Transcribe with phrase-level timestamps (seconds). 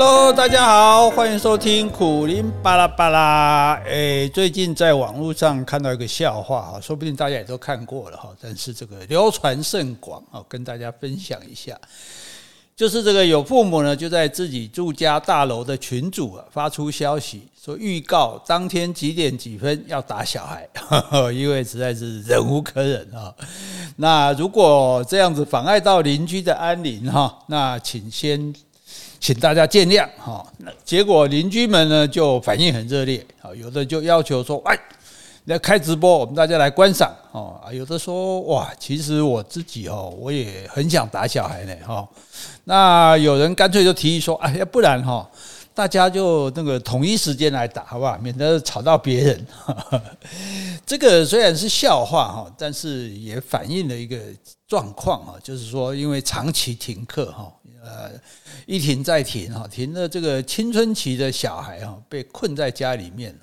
[0.00, 3.74] Hello，大家好，欢迎收听苦林巴拉巴拉。
[3.84, 11.76] 哎，最近在网络上看到一个笑话哈，说不定大家也都看过了哈，但是这个流传甚广啊，跟大家分享一下。
[12.76, 20.68] 就是这个有父母呢，就在自己住家大楼的群组啊发出消息，说预告当天几点几分要打小孩，
[21.34, 23.34] 因为实在是忍无可忍啊。
[23.96, 28.54] 那如果这样子妨碍到邻居的安宁哈，那请先
[29.20, 30.46] 请大家见谅哈。
[30.58, 34.78] 那结果邻居们呢就反应很热烈啊，有的就要求说，哎。
[35.44, 37.58] 要开直播，我们大家来观赏哦。
[37.72, 42.06] 有的说哇，其实我自己哦，我也很想打小孩呢哈。
[42.64, 45.26] 那有人干脆就提议说，哎，要不然哈，
[45.72, 48.18] 大家就那个统一时间来打，好不好？
[48.18, 49.46] 免得吵到别人。
[50.84, 54.18] 这个虽然是笑话哈，但是也反映了一个
[54.68, 58.12] 状况啊，就是说，因为长期停课哈，呃，
[58.66, 63.34] 一停再停哈，停了这个青春期的小孩哈，被困在家里面。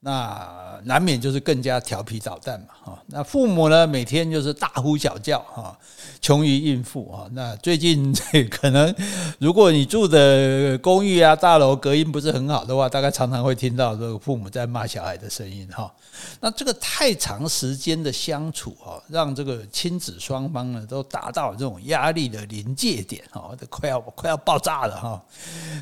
[0.00, 3.02] 那难免就是更加调皮捣蛋嘛，哈。
[3.06, 5.76] 那父母呢，每天就是大呼小叫，哈，
[6.20, 7.28] 穷于应付，哈。
[7.32, 8.14] 那最近
[8.48, 8.94] 可能，
[9.40, 15.92] 如果你住的公寓啊、大楼隔音不是很好的话，大概常常会听到这个父母在骂小孩的声音，哈。
[16.40, 25.20] 那这个太长时间的相处，哈，让这个亲子双方呢都达到这种压力的临界点，哈，都快要快要爆炸了，哈。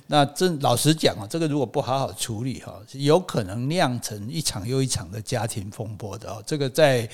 [0.07, 7.09] 那真老实讲啊，这个如果不好好处理，哈，有可能酿成一场又一场的家庭风波的哦，这个在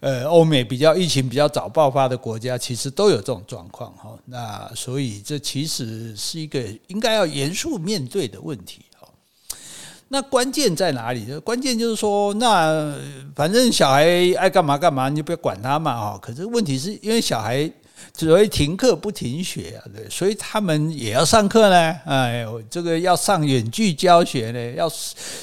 [0.00, 4.16] 呃欧美比较疫情比较早爆发的国家，其实都有这种状况哈。
[4.24, 9.06] 那所以这其实是一个应该要严肃面对的问题哈。
[10.08, 11.38] 那关键在哪里？
[11.40, 12.96] 关键就是说，那
[13.36, 14.06] 反正小孩
[14.38, 16.18] 爱干嘛干嘛，你就不要管他嘛哈。
[16.22, 17.70] 可是问题是因为小孩。
[18.16, 21.96] 所谓停课不停学啊，对，所以他们也要上课呢。
[22.04, 24.90] 哎，这个要上远距教学呢，要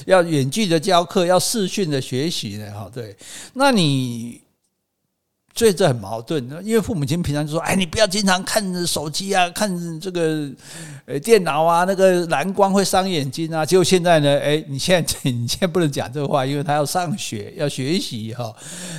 [0.06, 2.70] 要远距的教课，要视讯的学习呢。
[2.72, 3.16] 哈，对，
[3.54, 4.40] 那你
[5.58, 10.48] 所以这很矛盾，因为父母亲平常就说：“哎，你不要经常看手机啊，看这个
[11.04, 18.54] 呃电脑啊，那个蓝光会伤眼睛啊。”结果现在呢，哎，你现在 你现在不能讲这话，因为他要上学要学习哈。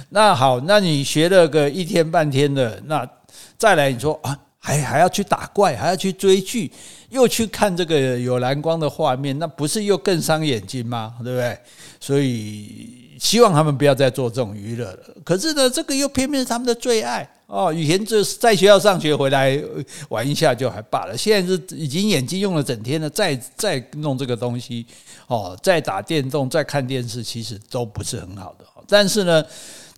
[0.10, 3.10] 那好，那你学了个一天半天的那。
[3.58, 6.70] 再来，你说啊，还还要去打怪，还要去追剧，
[7.10, 11.16] 又去看这个有蓝光的画面，那不是又更伤眼睛吗？
[11.24, 11.58] 对不对？
[12.02, 15.00] 所以希望他们不要再做这种娱乐了。
[15.24, 17.72] 可是呢，这个又偏偏是他们的最爱哦。
[17.72, 19.62] 以前就是在学校上学回来
[20.08, 24.86] 玩一下就还罢了，现在是已经眼睛用了整天了，再再弄这个东西
[25.28, 28.66] 哦，再打电动，再看电视，其实都不是很好的。
[28.88, 29.44] 但是呢，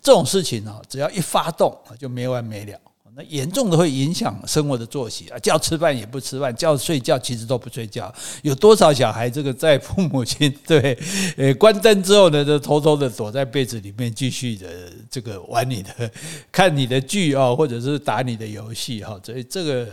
[0.02, 2.78] 这种事情啊，只要一发动就没完没了。
[3.14, 8.12] 那严重的会影响生活的作息啊，叫吃饭也不吃饭，叫睡觉其实都不睡觉。
[8.42, 10.98] 有多少小孩这个在父母亲对
[11.36, 16.10] 呃关灯之后呢，就偷偷的躲在被子里面继续的这个玩你的
[16.50, 19.20] 看你的剧啊，或者是打你的游戏哈。
[19.22, 19.86] 所以这个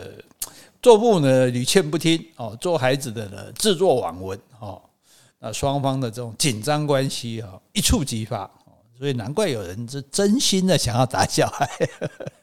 [0.81, 4.81] 做父母呢屡劝不听哦，做孩子的呢置若罔闻哦。
[5.41, 8.49] 那双方的这种紧张关系啊一触即发，
[8.99, 11.69] 所以难怪有人是真心的想要打小孩。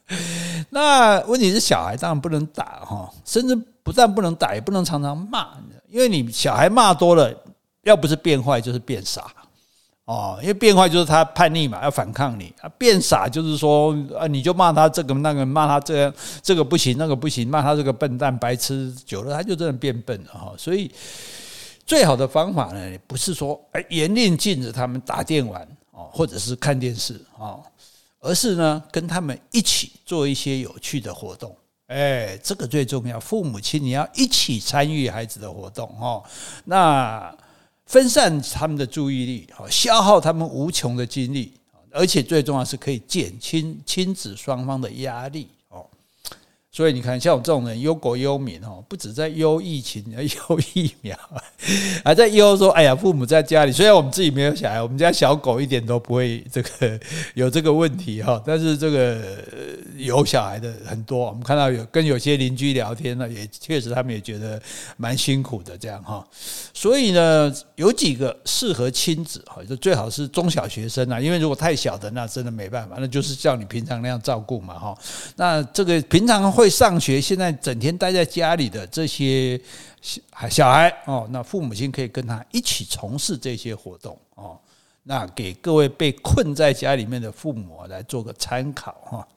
[0.71, 5.49] 那问题是小孩当然不能打哈，甚至不但不能打，也不能常常骂，
[5.91, 7.31] 因为你小孩骂多了，
[7.83, 9.27] 要不是变坏就是变傻
[10.07, 10.39] 哦。
[10.41, 20.55] 因为变坏就是他叛逆嘛，要反抗你；啊变傻就是说啊，你就骂他这个那个，骂他这样这个不行，那个不行，骂他这个笨蛋白痴，久了他就真的变笨了哈。
[20.57, 20.91] 所以
[21.85, 27.65] 最好的方法呢，不是说哎严令禁止他们打电玩哦，或者是看电视哦。
[28.19, 31.55] 而是呢，跟他们一起做一些有趣的活动，
[31.87, 33.21] 哎，这个最重要。
[33.21, 36.25] 父母亲你要一起参与孩子的活动哦，
[36.65, 37.33] 那
[37.85, 41.53] 分散他们的注意力，哦消耗他们无穷的精力，
[41.93, 45.49] 而且最重要是可以减轻亲子双方的压力。
[46.77, 51.19] 所以你看，像我这种人忧国忧民哦，不止在忧疫情，忧疫苗，
[52.05, 57.01] 还在忧说：哎呀，父母在家里，虽然我们自己没有小孩，我们家小狗一点都不会这个
[57.33, 59.23] 有这个问题哈，但是这个
[59.97, 64.61] 有小孩的很多，我们看到有跟有些邻居聊天呢，也确实他们也觉得
[64.99, 66.23] 蛮辛苦的这样哈。
[66.75, 74.99] 所以呢，有几个适合亲子哈，就最好是中小学生啊，因为如果太小的那真的没办法，那就是像你平常那样照顾嘛哈。
[75.37, 76.66] 那这个平常会。
[76.69, 79.61] 上学现在整天待在家里的这些
[80.01, 84.59] 小小孩哦，那父母亲可以跟他一起从事这些活动哦。
[85.05, 89.29] 那给各位被困在家里面的父母来做个参考哈。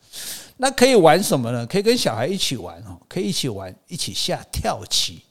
[0.57, 1.65] 那可以玩什么呢？
[1.67, 5.21] 可以跟小孩一起玩哦，可以一起玩，一起下跳棋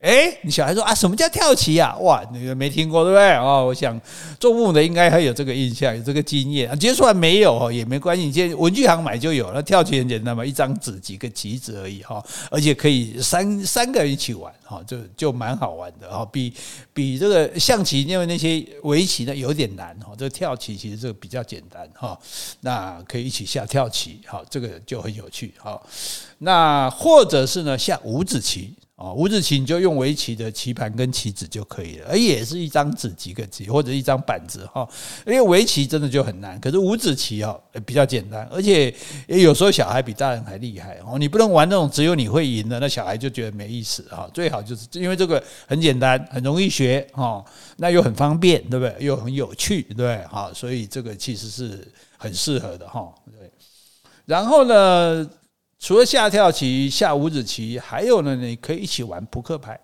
[0.00, 1.96] 哎，你小孩说啊，什么叫跳棋啊？
[1.96, 3.32] 哇，你们没听过对不对？
[3.32, 4.00] 哦，我想
[4.38, 6.76] 做父母的应该还有这个印象，有这个经验啊。
[6.76, 9.60] 接出来没有哦，也没关系，你现在文具行买就有了。
[9.60, 16.24] 跳棋很简单嘛，一张纸几个棋子而已哈，而且可以三三个人一起玩哈，就就蛮好玩的哈。
[16.30, 16.54] 比
[16.94, 22.16] 比这个象棋，因为那些围棋呢有点难哈，这个跳棋其实这个比较简单哈。
[22.60, 25.82] 那可以一起下跳棋，好，这个就很有趣哈。
[26.38, 28.72] 那或者是呢下五子棋。
[28.98, 34.86] 哦，五子棋你就用围棋的棋盘跟棋子就可以了，而也是一张纸几个棋或者一张板子哈。
[35.24, 38.92] 因为围棋真的就很难，可是五子棋哦比较简单，而且
[39.28, 41.16] 有时候小孩比大人还厉害哦。
[41.16, 44.28] 你不能玩那种只有你会赢的，那小孩就觉得没意思哈。
[44.34, 47.44] 最好就是因为这个很简单，很容易学哈，
[47.76, 48.96] 那又很方便，对不对？
[48.98, 50.16] 又很有趣，对不对？
[50.24, 51.86] 哈，所以这个其实是
[52.16, 53.14] 很适合的哈。
[53.26, 53.48] 对，
[54.26, 55.30] 然后呢？
[55.78, 59.78] 除了下跳棋、下五子棋，还有呢，你可以一起玩扑克牌。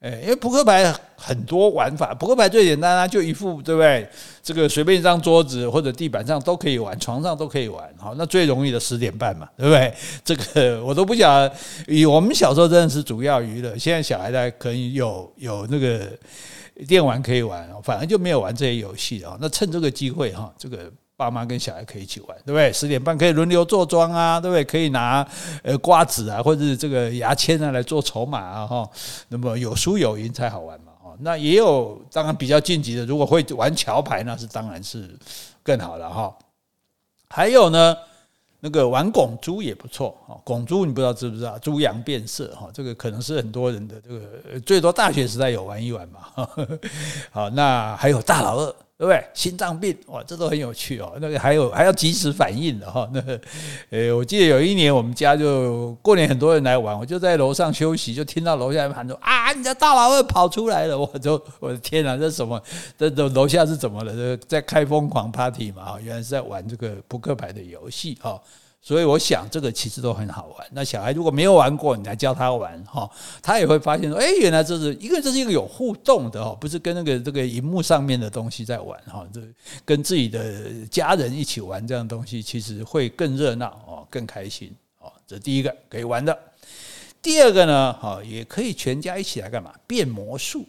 [0.00, 4.08] 诶，因为扑克牌很多玩法，扑克牌最简单啊，就一副，对不对？
[4.42, 7.86] 这个随便一张桌子或者地板上都可以玩，床上都可以玩。
[7.98, 9.94] 好，那最容易的十点半嘛，对不对？
[10.24, 11.54] 这个我都不晓得。
[11.86, 16.10] 以我们小时候真的是主要娱乐，现在小孩呢可能有有那个
[16.88, 19.36] 电玩可以玩，反而就没有玩这些游戏啊。
[19.38, 20.90] 那趁这个机会哈，这个。
[21.20, 22.72] 爸妈跟小孩可以一起玩，对不对？
[22.72, 24.64] 十点半可以轮流坐庄啊，对不对？
[24.64, 25.26] 可以拿
[25.62, 28.90] 呃瓜子啊，或者是这个牙签啊来做筹码啊，哈。
[29.28, 31.14] 那么有输有赢才好玩嘛，哈。
[31.18, 35.14] 那也有当然比较晋级的，如果会玩桥牌，那是当然是
[35.62, 36.34] 更好了哈。
[37.28, 37.94] 还有呢，
[38.60, 40.40] 那个玩拱猪也不错，哈。
[40.42, 41.58] 拱猪你不知道知不知道？
[41.58, 46.48] 猪羊变色，哈，这个可能是很多人的这个最多大学时代有玩一玩嘛。
[47.30, 48.74] 好，那还有大老二。
[49.00, 49.24] 对不对？
[49.32, 51.16] 心脏病哇，这都很有趣哦。
[51.22, 53.08] 那个还有还要及时反应的哈。
[53.14, 53.40] 那个，
[53.88, 60.98] 呃，我记得有一年我们家就过年很多人来玩，我就在楼上休息，就听到楼下喊说啊，你的大老二跑出来了！
[60.98, 62.62] 我就我的天哪，这什么？
[62.98, 64.36] 这楼楼下是怎么了？
[64.46, 65.98] 在开疯狂 party 嘛？
[65.98, 68.38] 原来是在玩这个扑克牌的游戏哈。
[68.82, 70.66] 所以我想这个其实都很好玩。
[70.72, 73.08] 那小孩如果没有玩过，你来教他玩哈，
[73.42, 79.40] 他也会发现说，哎，原来这是一个这是一个有互动的哦，不是跟那个这个荧幕上面的东西在玩哈，这
[79.84, 85.12] 跟自己的家人一起玩这样的东西，其实会更热闹哦，更开心哦。
[85.26, 86.36] 这第一个可以玩的。
[87.22, 89.74] 第二个呢，哈，也可以全家一起来干嘛？
[89.86, 90.64] 变魔术。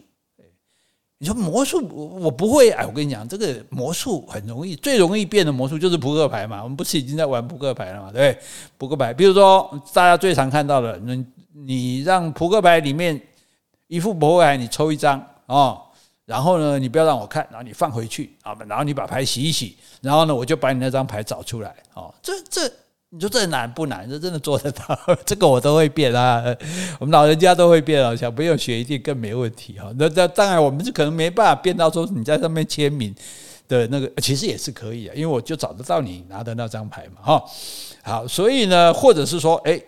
[1.22, 6.60] 你说魔术，我我不会哎，我跟你讲，这个魔术很容易，最容易变的魔术就是扑克牌嘛。
[6.64, 8.10] 我们不是已经在玩扑克牌了嘛？
[8.10, 8.36] 对，
[8.76, 13.22] 扑克牌，比如说大家最常看到的，你你让扑克牌里面
[13.86, 15.80] 一副扑克牌，你抽一张哦，
[16.24, 22.68] 然后呢，你不要让我看，然后你放回去啊，然后你把牌洗一洗，然后呢，我就把你那张牌找出来哦，这这。
[23.14, 24.08] 你说这难不难？
[24.08, 26.42] 这真的做得到， 这个我都会变啊。
[26.98, 29.92] 我们老人家都会变啊，小朋友学一定更没问题哈。
[29.98, 33.14] 那那当然，我们是可能没办法变到说你在上面签名
[33.68, 37.44] 的那个，其实也是可以啊，因为我就找得到你拿的那张牌嘛哈。
[38.02, 39.78] 好，所以呢，或者是说，哎，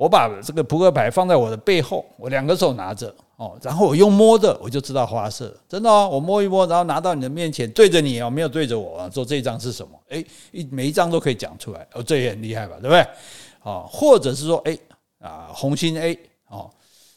[0.00, 3.14] 我把这个扑克牌放在我的背后，我两个手拿着。
[3.36, 9.90] 哦，然后我用摸的，我就知道花色，真的哦，我摸一摸，然后拿到你的面前，对着你哦，没有对着我，说这张是什么？
[10.08, 13.06] 哎，一每一张都可以讲出来，哦，这也很厉害吧，对不对？
[13.62, 14.78] 哦，或者是说，哎
[15.20, 16.70] 啊，红心 A 哦，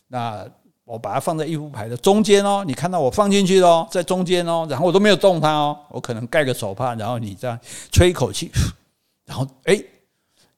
[0.09, 0.45] 那
[0.83, 7.57] 我把它放在一副牌的中间哦，你看到我放进去喽，在中间哦，然后我都没有动它哦，我可能盖个手帕，然后你这样
[7.93, 8.51] 吹一口气，
[9.25, 9.85] 然后哎，一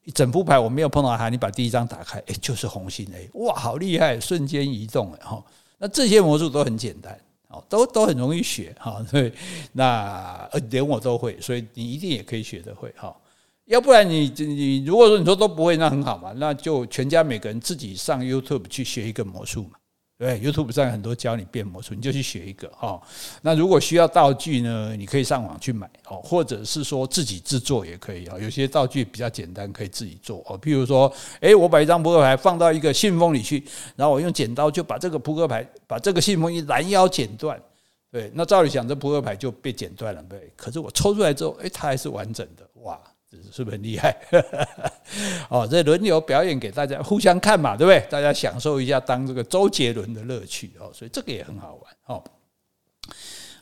[0.06, 5.44] 一整副牌我没有碰到它，你把第一张打开，哎，就是红心 A，哇，好厉害，瞬间移动哎哈。
[5.78, 7.20] 那这些魔术都很简单，
[7.50, 9.06] 哦，都都很容易学哈。
[9.12, 9.34] 对，
[9.74, 13.16] 那连我都会，所以你一定也可以学得会哈。
[13.66, 19.72] 要不然你你如果说你说都不会，那很好嘛，那就全家每个人自己上 YouTube 去学一个魔术嘛。
[20.18, 23.02] 对，YouTube 上很多教你变魔术，你就去学一个哈。
[23.42, 28.38] 那如果需要道具呢，你可以上网去买哦，或者是说自己制作也可以啊。
[28.40, 30.58] 有些道具比较简单，可以自己做哦。
[30.58, 33.62] 譬如说，诶，我把一张扑克牌放到一个信封里去，
[33.98, 37.62] 然后我用剪刀就把这个扑克牌把这个信封一拦腰剪断，
[38.10, 40.50] 对，那照理讲这扑克牌就被剪断了，对。
[40.56, 42.98] 可是我抽出来之后，诶，它还是完整的，哇！
[43.52, 44.16] 是不是很厉害？
[45.50, 48.00] 哦，这轮流表演给大家互相看嘛，对不对？
[48.10, 52.24] 大家享受一下当这个周杰伦的乐趣哦，所以这个也很好玩哦。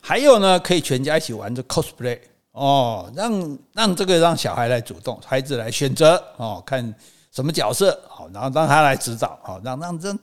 [0.00, 2.18] 还有呢，可以全家一起玩这 cosplay
[2.52, 6.94] 哦，让让这个让小孩来主动，孩子来选择哦，看。
[7.34, 8.00] 什么角色？
[8.08, 10.18] 好，然后让他来指导，好，让让让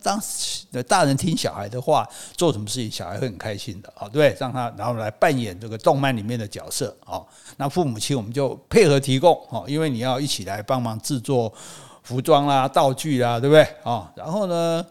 [0.72, 7.28] 让大人听小孩的话，做什么事情小孩会很开心的，好，对，让他然后来扮演这个动漫里面的角色，好，
[7.58, 11.52] 那父母亲我们就配合提供，好，因为你要一起来帮忙制作
[12.02, 13.64] 服装啦、道具啦，对不对？
[13.84, 14.86] 啊，然后呢，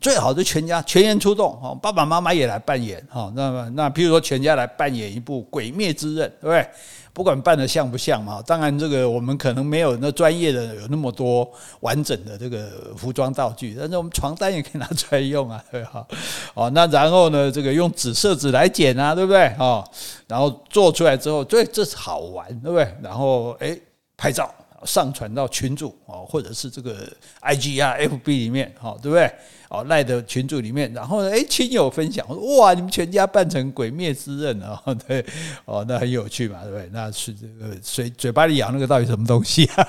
[0.00, 3.32] 最好是全家全员出动哈，爸爸妈妈也来扮演哈。
[3.34, 6.68] 那么那譬如说全家来扮演一部《鬼灭之刃》，对不对？
[7.14, 11.50] 不管扮得像不像嘛，当然这个我们可能没有那专业的有那么多
[11.80, 16.06] 完整的这个服装道具，但是我们床单也可以拿出来用啊，对哈。
[16.52, 19.46] 哦，那然后呢，这个用紫色纸来剪啊，对不对？
[19.58, 19.82] 哦，
[20.28, 22.94] 然后做出来之后，对，这是好玩，对不对？
[23.00, 23.80] 然后诶，
[24.14, 24.54] 拍照。
[24.84, 27.08] 上传到群组哦，或者是这个
[27.42, 29.30] IG 啊、FB 里面，哈，对不对？
[29.68, 32.24] 哦，赖的群组里面，然后呢，诶，亲友分享，
[32.56, 35.24] 哇，你们全家扮成鬼灭之刃啊， 对，
[35.64, 36.88] 哦，那很有趣嘛，对不对？
[36.92, 39.88] 那是这个嘴嘴巴里咬那个到底什么东西啊？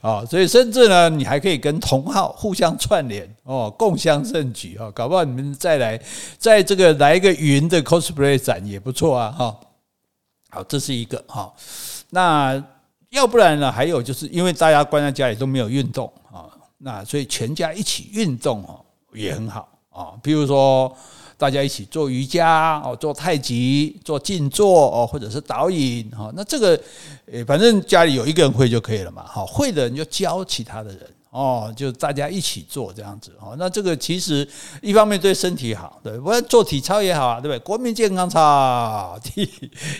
[0.00, 6.00] 哦，所以甚至呢，你还可以跟同号互相串联哦，共襄盛举啊，搞不好你们再来，
[6.38, 9.60] 在这个来一个云的 cosplay 展也不错啊，哈。
[10.48, 11.52] 好，这是一个哈，
[12.08, 12.64] 那。
[13.12, 13.70] 要不然呢？
[13.70, 18.80] 还有就是因为大家关在家里都没有运动啊，那所以全家一起运动哦
[19.12, 20.12] 也很好啊。
[20.22, 20.90] 比如说
[21.36, 26.32] 大家一起做瑜伽哦，做太极，做静坐哦，或者是导引哈。
[26.34, 26.80] 那这个
[27.26, 29.24] 诶，反正家里有一个人会就可以了嘛。
[29.26, 31.00] 好，会的人就教其他的人。
[31.32, 34.46] 哦，就大家一起做这样子哦，那这个其实
[34.82, 37.58] 一方面对身体好，对，不然做体操也好啊，对不对？
[37.60, 39.48] 国民健康操，第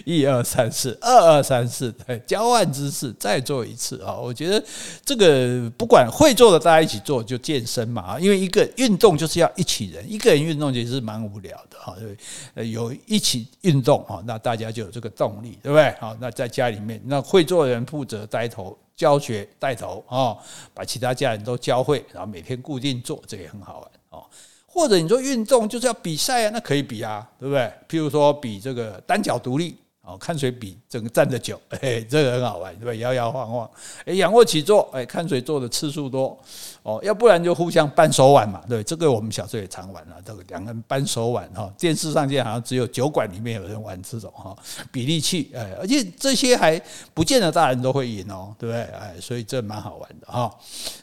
[0.05, 4.15] 一二三四，二二三四，对，交换姿势，再做一次啊！
[4.15, 4.63] 我觉得
[5.07, 11.97] 这个不管会做的，大家一起做就健身嘛啊，因为一个运动就是要一起人，一个人运动其实是蛮无聊的哈，
[12.55, 15.95] 对，有一起运动哈，那大家就有这个动力，对不对？
[15.99, 18.77] 好，那在家里面，那会做的人负责带头。
[18.97, 20.37] 教学带头啊，
[20.75, 24.25] 把其他家人都教会，然后每天固定做，这也很好玩哦。
[24.67, 27.73] 或者你说运动就是要比赛啊，那可以比啊，对不对？
[27.89, 29.77] 譬如说比这个单脚独立。
[30.05, 32.95] 哦，看谁比整个站得久，哎，这个很好玩，对吧？
[32.95, 33.71] 摇摇晃晃，
[34.05, 36.37] 哎，仰卧起坐，哎，看谁做的次数多，
[36.83, 44.57] 哦，要不然就互相扳手腕嘛，对，这个我们小时候也常玩了，这个两个人扳手腕哈，电视上见好像只有酒馆里面有人玩这种哈，
[44.91, 46.83] 比力气，哎，而且这些还
[47.15, 48.83] 不见得大人都会赢哦，对不对？
[48.99, 50.53] 哎，所以这蛮好玩的哈。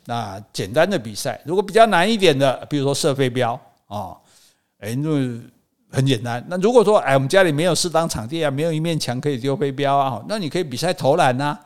[0.04, 4.18] 那简单的比赛，如果比较难一点的，比如说射飞镖啊，
[4.80, 5.42] 哎，那。
[5.92, 11.58] 很简单，那如果说哎，我们家里没有适当场地啊，没有一面墙可以丢飞镖啊，那你可以比赛投篮呐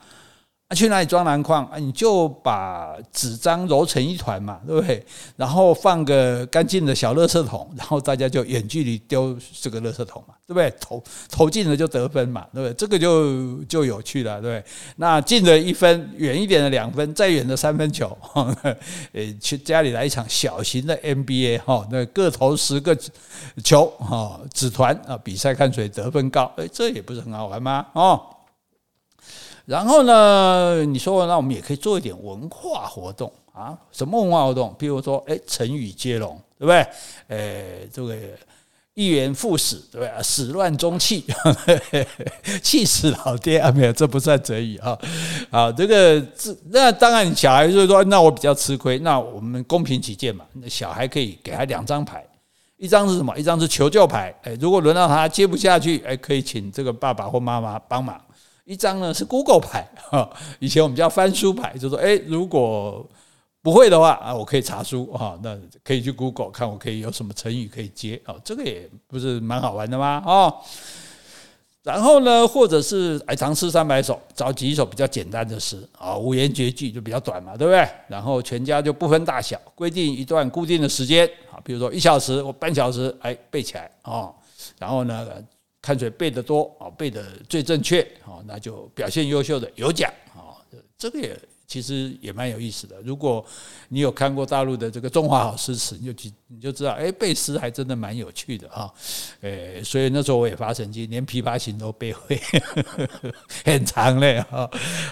[0.73, 1.77] 去哪里装篮筐啊？
[1.77, 5.05] 你就把纸张揉成一团嘛，对不对？
[5.35, 10.73] 然后放个干净的小垃圾桶，然后大家就远距离丢这个垃圾桶嘛，对不对？
[10.79, 12.73] 投投进了就得分嘛，对不对？
[12.73, 14.71] 这个就就有趣了，对不对？
[14.97, 22.97] 那进了一分，远一点的两分，再远的三分球， 呃，去家里来一场小型的 NBA 哈，那各投十个
[23.63, 27.85] 球哈，纸团啊，比赛看谁得分高，哎，这也不是很好玩吗？
[27.93, 28.21] 哦。
[29.65, 33.77] 然后呢，你说那我们也可以做一点文化活动啊？
[33.91, 34.75] 什么文化活动？
[34.77, 36.85] 譬如说，哎，成语接龙，对不对？
[37.29, 38.15] 哎，这个
[38.93, 40.21] 一元复始，对不对？
[40.21, 41.23] 始乱终弃，
[42.61, 43.71] 气死老爹啊！
[43.71, 44.99] 没有，这不算成语啊。
[45.49, 48.99] 好，这个这那当然，小孩就是说，那我比较吃亏。
[48.99, 52.23] 那我们公平起见嘛，那小孩可以给他两张牌，
[52.75, 53.33] 一张是什么？
[53.39, 54.35] 一张是求救牌。
[54.43, 58.19] 哎，如果轮到他接不下去，哎，可以请这个爸爸或妈妈帮忙。
[58.65, 60.29] 一张呢是 Google 牌 哈，
[60.59, 63.05] 以前我们叫翻书牌，就说哎，如果
[63.61, 70.21] 不会的话啊，我可以查书哈，那可以去 Google 看，我可以有什么成语可以接啊，这个也不是蛮好玩的吗？
[70.25, 70.53] 啊，
[71.83, 77.85] 然后呢，或者是哎，唐诗三百首，找几首比较简单的诗啊，五言绝句就比较短嘛，对不对？
[78.07, 84.31] 然后全家就不分大小，规定一段固定的时间啊，比如说一小时或半小时，哎，背起来啊，
[84.79, 85.27] 然后呢。
[85.83, 90.55] 看谁背得多啊，背得最正确啊，那就表现优秀的有奖啊。
[90.97, 91.37] 这个也
[91.67, 92.95] 其实也蛮有意思的。
[93.03, 93.45] 如果
[93.89, 98.93] 你有看过大陆的这个中华好诗词，你就你就知道，哎，背诗还真的蛮有趣的哈。
[99.41, 102.39] 哎，所以那时候我也发神经，连《琵琶行》都背会，
[103.65, 104.69] 很长嘞哈。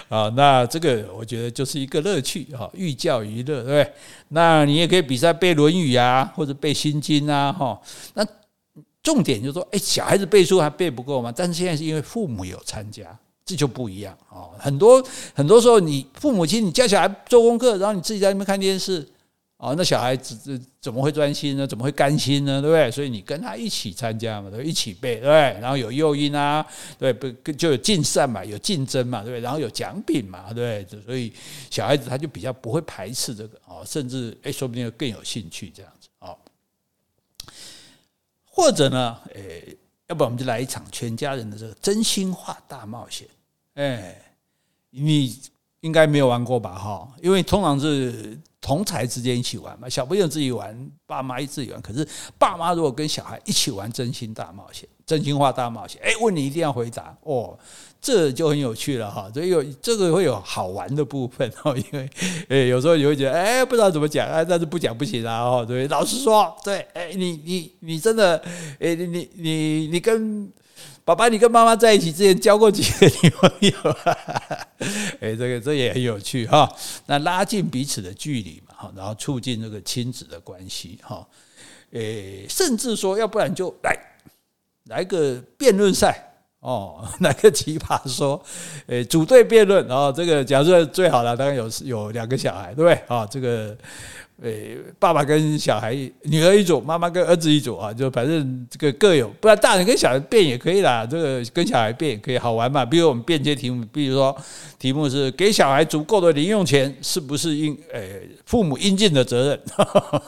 [0.08, 3.92] 啊，那这个我觉得就是一个乐趣哈，寓教于乐，对不对？
[4.28, 7.78] 那你也可以比赛背《论语》啊，或者背《心经》啊，哈。
[8.14, 8.26] 那
[9.02, 11.32] 重点就是说，哎，小孩子背书还背不够吗？
[11.34, 14.50] 但是现在是因为父母有参加，这就不一样哦。
[14.58, 15.04] 很多
[15.34, 19.04] 很多时候，你父母亲你教小孩做功课，然后你自己在那边看电视，
[19.56, 21.66] 哦，那小孩子怎么会专心呢？
[21.66, 22.60] 怎么会甘心呢？
[22.60, 22.90] 对不对？
[22.92, 25.60] 所以你跟他一起参加嘛，对，一起背，对不对？
[25.60, 26.64] 然后有诱因啊，
[26.96, 27.28] 对不？
[27.52, 29.40] 就有竞赛嘛，有竞争嘛，对不对？
[29.40, 30.86] 然后有奖品嘛，对？
[31.04, 31.32] 所以
[31.70, 36.08] 小孩子他就比较不会排斥这个哦，甚至哎，说不定更有兴趣这样子。
[38.54, 39.76] 或者呢，诶，
[40.08, 43.26] 要不我们就来一场全家人的这个真心话大冒险。
[43.74, 44.36] 哎，
[44.90, 45.40] 你
[45.82, 46.74] 应该没有玩过吧？
[46.74, 51.82] 哈，因为通常是同才之间一起玩嘛，小朋友自己玩，爸妈一自己玩。
[51.82, 52.06] 可是
[52.38, 57.58] 爸妈如果跟小孩一起玩真心大冒险、真心话大冒险，哎，问你一定要回答哦，
[58.00, 59.28] 这就很有趣了哈。
[59.34, 62.08] 所以有这个会有好玩的部分哦，因为
[62.48, 68.40] 诶有时候你会觉得哎不知道怎么讲啊，但是不讲不行啊哦，对，老实说，对，哎你你你真的
[68.78, 70.48] 哎你你你你跟。
[71.04, 73.72] 爸爸，你跟妈妈在一起之前交过几个女朋友？
[75.20, 76.72] 哎，这个这也很有趣哈。
[77.06, 81.26] 那拉近彼此的距离嘛，哈，然后促进这个亲子的关系哈。
[81.90, 83.98] 诶，甚至说，要不然就来
[84.84, 88.40] 来个辩论赛哦， 来个奇葩说，
[88.86, 92.94] 诶，组队辩论，然后这个假设最好了，当然有有两个小孩，对不对？
[93.08, 93.76] 啊，这个。
[94.42, 101.06] 诶，爸爸跟小孩女儿一组，妈妈跟儿子一组啊，就反正这个各有，不然大人跟小孩辩也可以啦。
[101.06, 102.84] 这个跟小孩辩也可以好玩嘛。
[102.84, 104.36] 比如我们辩些题目，比如说
[104.80, 109.60] 题目是给小孩足够的零用钱，是不是应诶父母应尽的责任？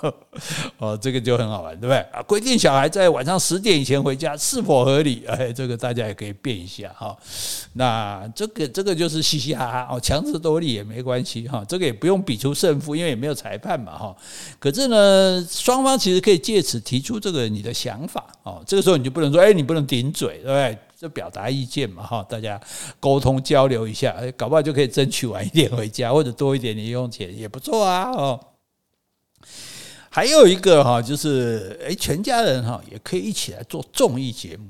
[0.79, 1.99] 哦，这个就很好玩，对不对？
[2.13, 5.25] 啊，规定小孩在晚上十点以前回家是否合理？
[5.27, 7.17] 哎，这个大家也可以辩一下哈。
[7.73, 11.65] 那这个这个就是嘻嘻哈哈哦，强词夺理也没关系哈。
[11.69, 14.04] 这个也不用比出胜负，因为也没有裁判嘛。
[14.59, 18.61] 可是呢，双方其实可以借此提出这个你的想法哦。
[18.67, 20.79] 这个时候你就不能说，哎，你不能顶嘴，对不对？
[20.97, 22.59] 就表达意见嘛，哈，大家
[22.99, 28.41] 沟通交流一下，哎，搞不好就可以争取晚一点回家， 或者多一点零用钱，也不错啊，哦。
[30.09, 34.69] 还有一个哈，就是哎，全家人哈也可以一起来做综艺节目，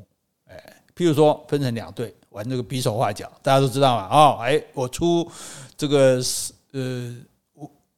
[0.48, 0.56] 哎，
[0.96, 5.30] 譬如说分成两队玩这个比手画脚，大家都知道嘛，哦，哎，我出
[5.76, 6.20] 这个
[6.72, 7.16] 呃。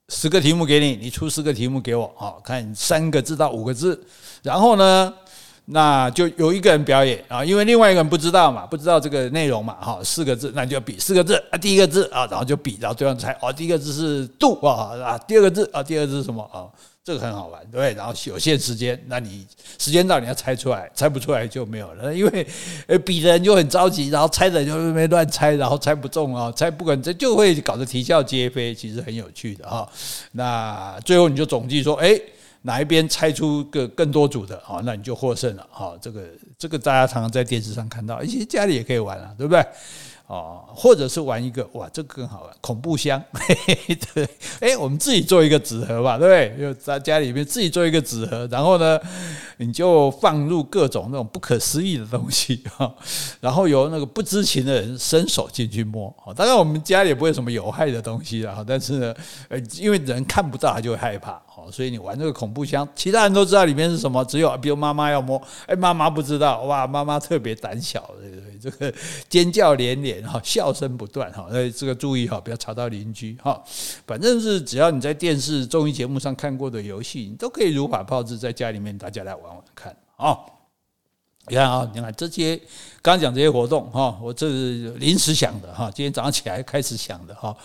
[0.08, 4.00] 十个题目给你，你出十个题目给我，好，看三个字到五个字，
[4.42, 5.12] 然后呢，
[5.64, 16.70] 那就有一个人表演啊，因为另外一个人不知道嘛，不知道这个内容嘛，哈，四个字，那就比四个字啊，第一个字啊，然后就比，然后对方猜，哦，第一个字是度啊，啊，第二个字啊，第二个字是什么啊？
[17.06, 17.94] 这个很好玩，对不对？
[17.94, 19.46] 然后有限时间，那你
[19.78, 22.12] 时间到你要猜出来，猜不出来就没有了。
[22.12, 22.44] 因为
[22.88, 29.88] 呃比的人就很着急，然后猜的人就没乱猜，然后猜不中啊，猜不管这就会搞得啼笑皆非，其实很有趣的哈。
[30.32, 32.20] 那最后你就总计说，哎，
[32.62, 35.96] 哪一边猜出个更多组的啊，那你就获胜了哈。
[36.02, 36.24] 这个
[36.58, 39.64] 这个大家常常在电视上看到，其实家里也可以玩啊，对不对？
[40.26, 46.66] 哦，或者是玩一个哇，这个更好玩，恐怖箱， 嘿嘿，对，哎，我们自己做一个纸盒吧，对不对？
[46.66, 48.98] 就在家里面自己做一个纸盒，然后呢，
[49.58, 52.92] 你就放入各种那种不可思议的东西哈，
[53.40, 56.12] 然后由那个不知情的人伸手进去摸。
[56.34, 59.14] 当然我们家里也不会有什么有害的东西啊，但是呢，
[59.48, 61.40] 呃，因为人看不到，他就会害怕。
[61.70, 68.92] 所以你玩这个恐怖箱，其他人都知道里面是什么，只有比如妈妈要摸，哎，妈妈不知道，哇，妈妈特别胆小，对对，这个
[69.28, 73.62] 尖叫连连哈，笑声不断哈，所以这个注意哈，不要吵到邻居哈。
[74.06, 80.38] 反正是只要你在电视综艺节目上看过的游戏，你都可以如法炮制在家里面，大家来玩玩看啊。
[81.48, 82.60] 你看啊，你看这些
[83.00, 87.56] 刚讲这些活动哈，我这是临时想的哈，今天早上起来开始想的哈，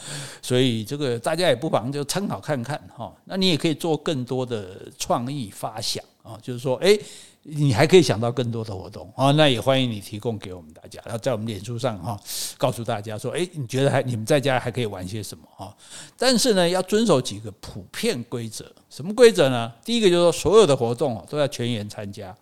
[0.42, 3.12] 所以这个大家也不妨就参考看看哈。
[3.26, 6.96] 那你也可以做更多的创意发想啊，就是说，哎，
[7.42, 12.20] 你还可以想到更多的活动啊，那也欢迎你提供给我们大家，然后在我们脸书上哈，
[12.60, 15.76] 告诉大家说，哎，你觉得还你们在家还可以玩些什么哈？
[16.16, 19.74] 但是呢，要遵守几个普遍规则，什么规则呢？
[19.84, 22.36] 第一个就是说，所有的活动都要全员参加。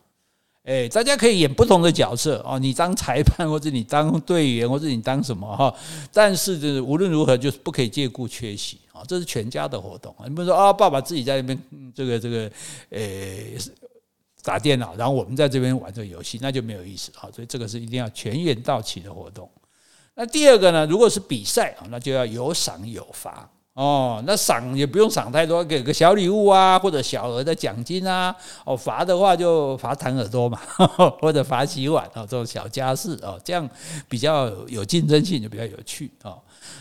[0.70, 5.74] 哎，大家可以演不同的角色哦，你当裁判， 或者你当队员，或者你当什么哈？
[6.14, 10.28] 但是就是无论如何，就是不可以借故缺席啊，这是全家的活动啊。
[10.28, 11.60] 你比如说啊，爸爸自己在那边
[11.96, 12.52] 这个这个
[12.92, 13.02] 呃
[14.44, 17.26] 打电脑，然后我们在这边玩这个游戏，那就没有意思啊。
[17.34, 19.50] 所以这个是一定要全员到齐的活动。
[20.14, 23.50] 那第二个呢，如果是比赛啊，那就要有赏有罚。
[23.80, 28.36] 哦，那赏也不用赏太多，给个小礼物啊，或者小额的奖金啊。
[28.66, 30.60] 哦，罚的话就罚弹耳朵嘛，
[31.22, 33.70] 或者罚洗碗啊，这种小家事啊，这样
[34.10, 36.36] 比较有竞争性，就比较有趣啊。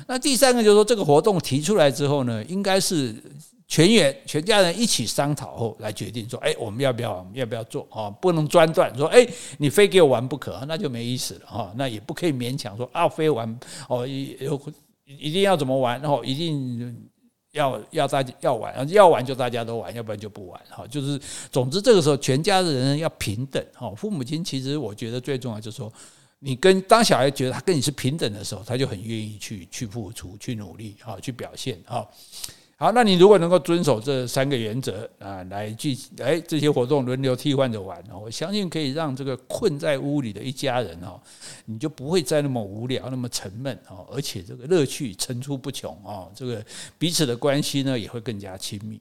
[0.08, 3.14] 那第三个就是说，这个活动提出来之后呢，应该是
[3.68, 8.11] 全员全家人一起商讨后来决定说，哎，我们要不要，要不要做啊？
[8.11, 9.24] 不能专断说，哎，
[9.58, 11.72] 你非给我玩不可，那就没意思了哈。
[11.76, 13.56] 那也不可以勉强说啊，非玩
[13.88, 14.61] 哦有。
[15.16, 16.94] 一定要怎么玩，然后一定
[17.53, 20.87] 要要大家要玩，要玩就大家都玩，要不然就不玩哈。
[20.87, 21.18] 就是
[21.51, 23.90] 总之这个时候全家的人要平等哈。
[23.97, 25.90] 父母亲其实我觉得最重要就是说，
[26.40, 32.07] 你跟当小孩觉得他跟你是平等的时候，他就很愿意去去付出、去努力啊、去表现哈。
[32.80, 41.20] 好，那你如果能够遵守这三个原则啊，来去哎这些活动轮流替换着玩，我相信可以让这个困在屋里的一家人哦，
[41.64, 46.64] 你就不会再那么无聊、那么沉闷哦，而且这个乐趣层出不穷哦，这个
[46.96, 49.00] 彼此的关系呢也会更加亲密。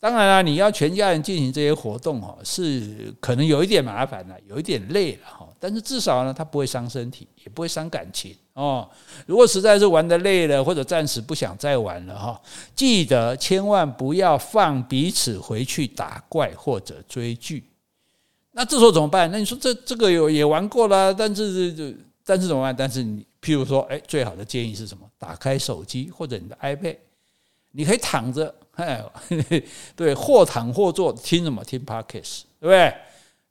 [0.00, 5.48] 当然了，你要全家人进行这些活动哈，是可能有一点麻烦了，有一点累了哈。
[5.58, 8.88] 但是至少呢，它不会伤身体，也不会伤感情哦。
[9.26, 12.40] 如果实在是玩得累了，或者暂时不想再玩了哈，
[12.76, 17.64] 记得千万不要放彼此回去打怪或者追剧。
[18.52, 19.28] 那这时候怎么办？
[19.32, 21.92] 那你说这这个有也玩过了，但是就
[22.24, 22.76] 但是怎么办？
[22.76, 25.04] 但是你譬如说，哎，最好的建议是什么？
[25.18, 26.98] 打开手机或者你的 iPad，
[27.72, 28.54] 你可以躺着。
[28.78, 29.04] 哎，
[29.96, 31.64] 对，或躺或坐，听什么？
[31.64, 32.94] 听 Podcast，对不对？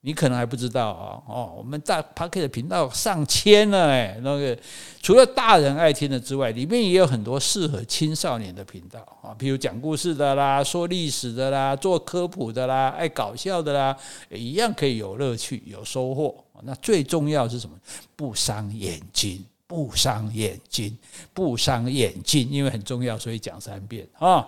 [0.02, 4.58] 你可能还不知道啊，哦，我们大 Podcast 频道上千了，哎，那个
[5.02, 13.98] 除了大人爱听的之外，里面也有很多适合青少年的频道啊，比如讲故事的啦，说历史的啦，做科普的啦，爱搞笑的啦，
[14.30, 16.34] 一样可以有乐趣、有收获。
[16.64, 17.76] 那最重要是什么？
[18.16, 19.44] 不伤眼睛。
[19.70, 20.98] 不伤眼睛，
[21.34, 24.48] 不伤眼睛，因为很重要，所以讲三遍啊。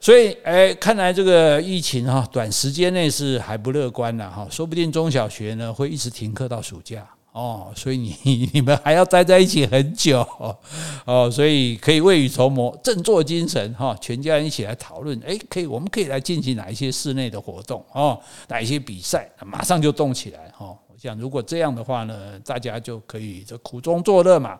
[0.00, 7.72] 所以，哎，看来这个疫情哈，短时间内是还不乐观的哈，说不定中小学呢会一直停课到暑假哦。
[7.74, 10.24] 所以你 你们还要待在一起很久
[11.04, 20.76] 哦，所以可以未雨绸缪，振作精神哈，全家人一起来讨论，哎，可以，我们可以来进行哪一些室内的活动哦，哪一些比赛，马上就动起来哈。
[20.96, 24.58] 像如果这样的话呢，大家就可以这苦中作乐嘛，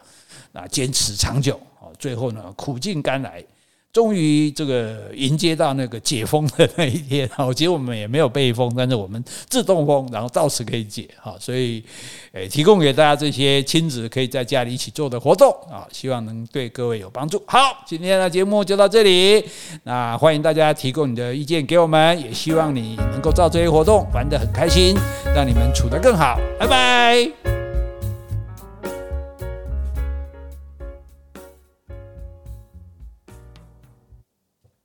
[0.53, 3.45] 啊，坚持长久哦，最后呢苦尽甘来。
[3.91, 11.83] 终于这个迎接到那个解封的那一天，好，其实我们也没有被封，但是我们自动封，然后到此可以解，好，所以
[12.33, 17.43] 诶，提供给大家这些亲子可以在家里一起做的活动啊，希望能对各位有帮助。
[17.47, 19.43] 好，今天的节目就到这里，
[19.85, 24.95] 那欢迎大家提供你的意见给我们，也希望你能够照这些活动玩得很开心，
[25.35, 27.58] 让你们处得更好，拜拜。